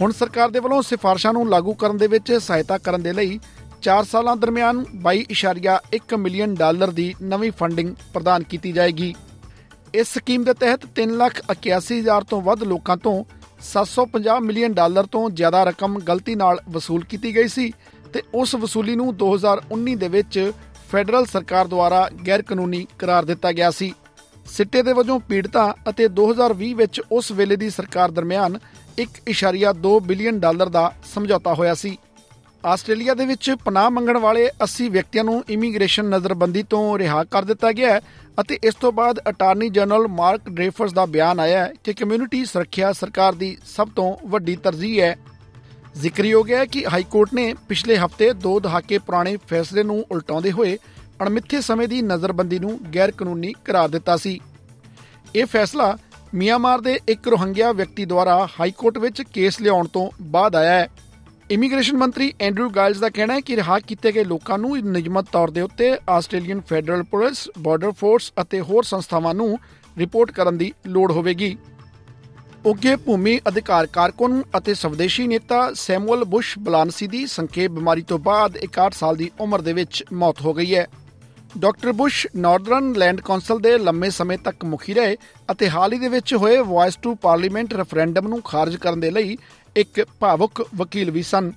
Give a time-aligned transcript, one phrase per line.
[0.00, 3.38] ਹੁਣ ਸਰਕਾਰ ਦੇ ਵੱਲੋਂ ਸਿਫਾਰਸ਼ਾਂ ਨੂੰ ਲਾਗੂ ਕਰਨ ਦੇ ਵਿੱਚ ਸਹਾਇਤਾ ਕਰਨ ਦੇ ਲਈ
[3.82, 9.14] 4 ਸਾਲਾਂ ਦਰਮਿਆਨ 22.1 ਮਿਲੀਅਨ ਡਾਲਰ ਦੀ ਨਵੀਂ ਫੰਡਿੰਗ ਪ੍ਰਦਾਨ ਕੀਤੀ ਜਾਏਗੀ।
[9.94, 13.16] ਇਸ ਸਕੀਮ ਦੇ ਤਹਿਤ 381000 ਤੋਂ ਵੱਧ ਲੋਕਾਂ ਤੋਂ
[13.66, 17.72] 750 ਮਿਲੀਅਨ ਡਾਲਰ ਤੋਂ ਜ਼ਿਆਦਾ ਰਕਮ ਗਲਤੀ ਨਾਲ ਵਸੂਲ ਕੀਤੀ ਗਈ ਸੀ
[18.12, 20.52] ਤੇ ਉਸ ਵਸੂਲੀ ਨੂੰ 2019 ਦੇ ਵਿੱਚ
[20.92, 23.92] ਫੈਡਰਲ ਸਰਕਾਰ ਦੁਆਰਾ ਗੈਰ ਕਾਨੂੰਨੀ ਕਰਾਰ ਦਿੱਤਾ ਗਿਆ ਸੀ।
[24.48, 28.58] ਸਿੱਟੇ ਦੇ ਵਜੋਂ ਪੀੜਤਾਂ ਅਤੇ 2020 ਵਿੱਚ ਉਸ ਵੇਲੇ ਦੀ ਸਰਕਾਰ ਦਰਮਿਆਨ
[28.98, 31.96] 1.2 ਬਿਲੀਅਨ ਡਾਲਰ ਦਾ ਸਮਝੌਤਾ ਹੋਇਆ ਸੀ।
[32.66, 37.72] ਆਸਟ੍ਰੇਲੀਆ ਦੇ ਵਿੱਚ ਪਨਾਹ ਮੰਗਣ ਵਾਲੇ 80 ਵਿਅਕਤੀਆਂ ਨੂੰ ਇਮੀਗ੍ਰੇਸ਼ਨ ਨਜ਼ਰਬੰਦੀ ਤੋਂ ਰਿਹਾ ਕਰ ਦਿੱਤਾ
[37.72, 38.00] ਗਿਆ ਹੈ
[38.40, 42.92] ਅਤੇ ਇਸ ਤੋਂ ਬਾਅਦ ਅਟਾਰਨੀ ਜਨਰਲ ਮਾਰਕ ਡ੍ਰੇਫਰਸ ਦਾ ਬਿਆਨ ਆਇਆ ਹੈ ਕਿ ਕਮਿਊਨਿਟੀ ਸੁਰੱਖਿਆ
[42.92, 45.16] ਸਰਕਾਰ ਦੀ ਸਭ ਤੋਂ ਵੱਡੀ ਤਰਜੀਹ ਹੈ।
[45.96, 50.78] ਜ਼ਿਕਰਯੋਗ ਹੈ ਕਿ ਹਾਈ ਕੋਰਟ ਨੇ ਪਿਛਲੇ ਹਫ਼ਤੇ ਦੋ ਦਹਾਕੇ ਪੁਰਾਣੇ ਫੈਸਲੇ ਨੂੰ ਉਲਟਾਉਂਦੇ ਹੋਏ
[51.22, 54.40] ਅਣਮਿੱਥੇ ਸਮੇਂ ਦੀ ਨਜ਼ਰਬੰਦੀ ਨੂੰ ਗੈਰ ਕਾਨੂੰਨੀ ਕਰਾਰ ਦਿੱਤਾ ਸੀ।
[55.36, 55.96] ਇਹ ਫੈਸਲਾ
[56.34, 60.88] ਮਿਆਂਮਾਰ ਦੇ ਇੱਕ ਰੋਹਿੰਗਿਆ ਵਿਅਕਤੀ ਦੁਆਰਾ ਹਾਈ ਕੋਰਟ ਵਿੱਚ ਕੇਸ ਲਿਆਉਣ ਤੋਂ ਬਾਅਦ ਆਇਆ ਹੈ।
[61.50, 65.50] ਇਮੀਗ੍ਰੇਸ਼ਨ ਮੰਤਰੀ ਐਂਡਰੂ ਗਾਇਲਸ ਦਾ ਕਹਿਣਾ ਹੈ ਕਿ ਰਿਹਾ ਕੀਤੇ ਗਏ ਲੋਕਾਂ ਨੂੰ ਨਿਯਮਤ ਤੌਰ
[65.50, 69.58] ਦੇ ਉੱਤੇ Australian Federal Police, Border Force ਅਤੇ ਹੋਰ ਸੰਸਥਾਵਾਂ ਨੂੰ
[69.98, 71.56] ਰਿਪੋਰਟ ਕਰਨ ਦੀ ਲੋੜ ਹੋਵੇਗੀ।
[72.66, 78.56] ਉੱਗੇ ਭੂਮੀ ਅਧਿਕਾਰ ਕਾਰਕੁਨ ਅਤੇ ਸਵਦੇਸ਼ੀ ਨੇਤਾ ਸੈਮੂਅਲ ਬੁਸ਼ ਬਲਾਨਸੀ ਦੀ ਸੰਖੇਪ ਬਿਮਾਰੀ ਤੋਂ ਬਾਅਦ
[78.56, 80.86] 61 ਸਾਲ ਦੀ ਉਮਰ ਦੇ ਵਿੱਚ ਮੌਤ ਹੋ ਗਈ ਹੈ।
[81.56, 85.16] Doctor Bush Northern Land Council ਦੇ ਲੰਮੇ ਸਮੇਂ ਤੱਕ ਮੁਖੀ ਰਹੇ
[85.50, 89.38] ਅਤੇ ਹਾਲ ਹੀ ਦੇ ਵਿੱਚ ਹੋਏ ਵਾਇਸ ਟੂ ਪਾਰਲੀਮੈਂਟ ਰੈਫਰੈਂਡਮ ਨੂੰ ਖਾਰਜ ਕਰਨ ਦੇ ਲਈ
[89.76, 91.52] ਇੱਕ ਭਾਵੁਕ ਵਕੀਲ ਵੀ ਸਨ।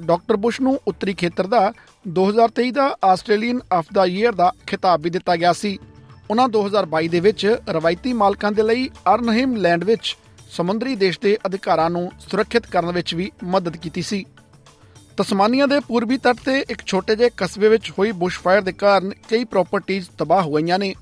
[0.00, 1.72] ਡਾਕਟਰ ਬੁਸ਼ ਨੂੰ ਉੱਤਰੀ ਖੇਤਰ ਦਾ
[2.08, 5.78] 2023 ਦਾ ਆਸਟ੍ਰੇਲੀਅਨ ਆਫ ਦਾ ਈਅਰ ਦਾ ਖਿਤਾਬ ਵੀ ਦਿੱਤਾ ਗਿਆ ਸੀ।
[6.30, 10.16] ਉਹਨਾਂ 2022 ਦੇ ਵਿੱਚ ਰਵਾਇਤੀ ਮਾਲਕਾਂ ਦੇ ਲਈ ਅਰਨਹਿਮ ਲੈਂਡ ਵਿੱਚ
[10.50, 14.24] ਸਮੁੰਦਰੀ ਦੇਸ਼ ਦੇ ਅਧਿਕਾਰਾਂ ਨੂੰ ਸੁਰੱਖਿਅਤ ਕਰਨ ਵਿੱਚ ਵੀ ਮਦਦ ਕੀਤੀ ਸੀ।
[15.18, 19.44] ਤਸਮਾਨੀਆ ਦੇ ਪੂਰਬੀ ਤੱਟ ਤੇ ਇੱਕ ਛੋਟੇ ਜਿਹੇ ਕਸਬੇ ਵਿੱਚ ਹੋਈ ਬੁਸ਼ਫਾਇਰ ਦੇ ਕਾਰਨ ਕਈ
[19.44, 20.94] ਪ੍ਰਾਪਰਟੀਆਂ ਤਬਾਹ ਹੋ ਗਈਆਂ ਨੇ।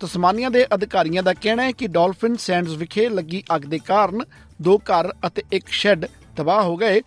[0.00, 4.22] ਤਸਮਾਨੀਆ ਦੇ ਅਧਿਕਾਰੀਆਂ ਦਾ ਕਹਿਣਾ ਹੈ ਕਿ ਡਾਲਫਿਨ ਸੈਂਡਸ ਵਿਖੇ ਲੱਗੀ ਅੱਗ ਦੇ ਕਾਰਨ
[4.62, 6.06] ਦੋ ਘਰ ਅਤੇ ਇੱਕ ਸ਼ੈੱਡ
[6.36, 7.00] ਤਬਾਹ ਹੋ ਗਏ।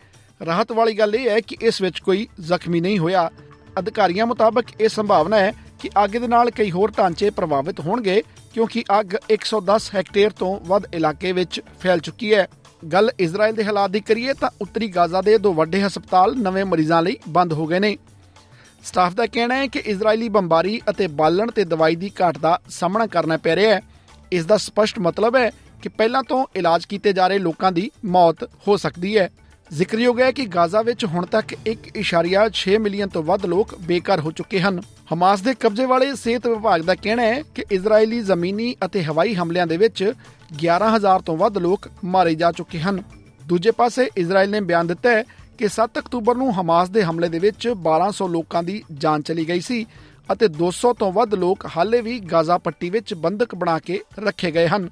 [0.46, 3.30] ਰਾਹਤ ਵਾਲੀ ਗੱਲ ਇਹ ਹੈ ਕਿ ਇਸ ਵਿੱਚ ਕੋਈ ਜ਼ਖਮੀ ਨਹੀਂ ਹੋਇਆ।
[3.80, 8.84] ਅਧਿਕਾਰੀਆਂ ਮੁਤਾਬਕ ਇਹ ਸੰਭਾਵਨਾ ਹੈ ਕਿ ਅੱਗ ਦੇ ਨਾਲ ਕਈ ਹੋਰ ਢਾਂਚੇ ਪ੍ਰਭਾਵਿਤ ਹੋਣਗੇ ਕਿਉਂਕਿ
[9.00, 12.48] ਅੱਗ 110 ਹੈਕਟੇਅਰ ਤੋਂ ਵੱਧ ਇਲਾਕੇ ਵਿੱਚ ਫੈਲ ਚੁੱਕੀ ਹੈ।
[12.84, 17.02] ਗੱਲ ਇਜ਼ਰਾਈਲ ਦੇ ਹਾਲਾਤ ਦੀ ਕਰੀਏ ਤਾਂ ਉੱਤਰੀ ਗਾਜ਼ਾ ਦੇ ਦੋ ਵੱਡੇ ਹਸਪਤਾਲ ਨਵੇਂ ਮਰੀਜ਼ਾਂ
[17.02, 17.98] ਲਈ ਬੰਦ ਹੋ ਗਏ ਨੇ।
[18.84, 23.08] ਸਟਾਫ ਦਾ ਕਹਿਣਾ ਹੈ ਕਿ ਇਜ਼ਰਾਈਲੀ ਬੰਬਾਰੀ ਅਤੇ ਬਾਲਣ ਤੇ ਦਵਾਈ ਦੀ ਘਾਟ ਦਾ ਸਾਹਮਣਾ
[23.08, 23.82] ਕਰਨਾ ਪੈ ਰਿਹਾ ਹੈ।
[24.32, 25.50] ਇਸ ਦਾ ਸਪਸ਼ਟ ਮਤਲਬ ਹੈ
[25.82, 29.30] ਕਿ ਪਹਿਲਾਂ ਤੋਂ ਇਲਾਜ ਕੀਤੇ ਜਾ ਰਹੇ ਲੋਕਾਂ ਦੀ ਮੌਤ ਹੋ ਸਕਦੀ ਹੈ।
[29.74, 34.60] ਜ਼ਿਕਰਯੋਗ ਹੈ ਕਿ ਗਾਜ਼ਾ ਵਿੱਚ ਹੁਣ ਤੱਕ 1.6 ਮਿਲੀਅਨ ਤੋਂ ਵੱਧ ਲੋਕ ਬੇਘਰ ਹੋ ਚੁੱਕੇ
[34.60, 34.82] ਹਨ।
[35.14, 39.68] ਹਮਾਸ ਦੇ ਕਬਜ਼ੇ ਵਾਲੇ ਸਿਹਤ ਵਿਭਾਗ ਦਾ ਕਹਿਣਾ ਹੈ ਕਿ ਇਜ਼ਰਾਈਲੀ ਜ਼ਮੀਨੀ ਅਤੇ ਹਵਾਈ ਹਮਲਿਆਂ
[39.68, 40.04] ਦੇ ਵਿੱਚ
[40.58, 43.02] 11000 ਤੋਂ ਵੱਧ ਲੋਕ ਮਾਰੇ ਜਾ ਚੁੱਕੇ ਹਨ।
[43.48, 45.24] ਦੂਜੇ ਪਾਸੇ ਇਜ਼ਰਾਈਲ ਨੇ ਬਿਆਨ ਦਿੱਤਾ ਹੈ
[45.58, 49.62] ਕਿ 7 ਅਕਤੂਬਰ ਨੂੰ ਹਮਾਸ ਦੇ ਹਮਲੇ ਦੇ ਵਿੱਚ 1200 ਲੋਕਾਂ ਦੀ ਜਾਨ ਚਲੀ ਗਈ
[49.62, 49.86] ਸੀ
[50.32, 54.68] ਅਤੇ 200 ਤੋਂ ਵੱਧ ਲੋਕ ਹਾਲੇ ਵੀ ਗਾਜ਼ਾ ਪੱਟੀ ਵਿੱਚ ਬੰਦਕ ਬਣਾ ਕੇ ਰੱਖੇ ਗਏ
[54.68, 54.90] ਹਨ।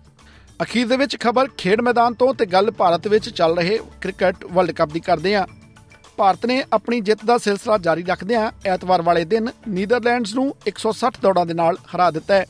[0.61, 4.71] ਅਖੀਰ ਦੇ ਵਿੱਚ ਖਬਰ ਖੇਡ ਮੈਦਾਨ ਤੋਂ ਤੇ ਗੱਲ ਭਾਰਤ ਵਿੱਚ ਚੱਲ ਰਹੇ ਕ੍ਰਿਕਟ ਵਰਲਡ
[4.71, 5.45] ਕੱਪ ਦੀ ਕਰਦੇ ਹਾਂ।
[6.17, 11.45] ਭਾਰਤ ਨੇ ਆਪਣੀ ਜਿੱਤ ਦਾ ਸਿਲਸਿਲਾ ਜਾਰੀ ਰੱਖਦਿਆਂ ਐਤਵਾਰ ਵਾਲੇ ਦਿਨ ਨੀਦਰਲੈਂਡਸ ਨੂੰ 160 ਦੌੜਾਂ
[11.45, 12.45] ਦੇ ਨਾਲ ਹਰਾ ਦਿੱਤਾ ਹੈ।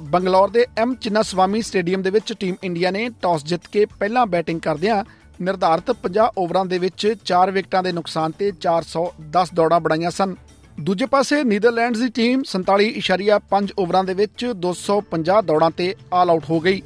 [0.00, 4.60] ਬੰਗਲੌਰ ਦੇ ਐਮ ਚਿੰਨਾਸਵਾਮੀ ਸਟੇਡੀਅਮ ਦੇ ਵਿੱਚ ਟੀਮ ਇੰਡੀਆ ਨੇ ਟਾਸ ਜਿੱਤ ਕੇ ਪਹਿਲਾਂ ਬੈਟਿੰਗ
[4.60, 5.04] ਕਰਦਿਆਂ
[5.40, 10.34] ਨਿਰਧਾਰਤ 50 ਓਵਰਾਂ ਦੇ ਵਿੱਚ 4 ਵਿਕਟਾਂ ਦੇ ਨੁਕਸਾਨ ਤੇ 410 ਦੌੜਾਂ ਬਣਾਈਆਂ ਸਨ।
[10.80, 16.60] ਦੂਜੇ ਪਾਸੇ ਨੀਦਰਲੈਂਡਸ ਦੀ ਟੀਮ 47.5 ਓਵਰਾਂ ਦੇ ਵਿੱਚ 250 ਦੌੜਾਂ ਤੇ ਆਲ ਆਊਟ ਹੋ
[16.60, 16.82] ਗਈ।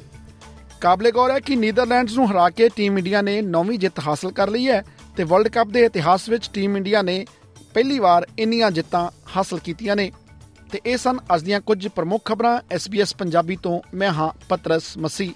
[0.81, 4.49] ਕਾਬਲੇ ਗੌਰ ਹੈ ਕਿ ਨੀਦਰਲੈਂਡਸ ਨੂੰ ਹਰਾ ਕੇ ਟੀਮ ਇੰਡੀਆ ਨੇ ਨੌਵੀਂ ਜਿੱਤ ਹਾਸਲ ਕਰ
[4.49, 4.83] ਲਈ ਹੈ
[5.17, 7.25] ਤੇ ਵਰਲਡ ਕੱਪ ਦੇ ਇਤਿਹਾਸ ਵਿੱਚ ਟੀਮ ਇੰਡੀਆ ਨੇ
[7.73, 10.11] ਪਹਿਲੀ ਵਾਰ ਇੰਨੀਆਂ ਜਿੱਤਾਂ ਹਾਸਲ ਕੀਤੀਆਂ ਨੇ।
[10.71, 15.35] ਤੇ ਇਹ ਸਨ ਅੱਜ ਦੀਆਂ ਕੁਝ ਪ੍ਰਮੁੱਖ ਖਬਰਾਂ। SBS ਪੰਜਾਬੀ ਤੋਂ ਮੈਂ ਹਾਂ ਪਤਰਸ ਮਸੀ